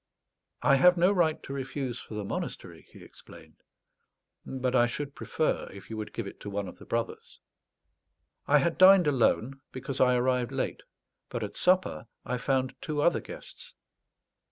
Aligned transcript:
"I 0.63 0.77
have 0.77 0.97
no 0.97 1.11
right 1.11 1.43
to 1.43 1.53
refuse 1.53 1.99
for 1.99 2.15
the 2.15 2.25
monastery," 2.25 2.87
he 2.91 3.03
explained, 3.03 3.61
"but 4.43 4.75
I 4.75 4.87
should 4.87 5.13
prefer 5.13 5.69
if 5.71 5.91
you 5.91 5.97
would 5.97 6.11
give 6.11 6.25
it 6.25 6.39
to 6.39 6.49
one 6.49 6.67
of 6.67 6.79
the 6.79 6.85
brothers." 6.87 7.39
I 8.47 8.57
had 8.57 8.79
dined 8.79 9.05
alone, 9.05 9.61
because 9.71 10.01
I 10.01 10.15
arrived 10.15 10.51
late; 10.51 10.81
but 11.29 11.43
at 11.43 11.55
supper 11.55 12.07
I 12.25 12.39
found 12.39 12.73
two 12.81 12.99
other 12.99 13.19
guests. 13.21 13.75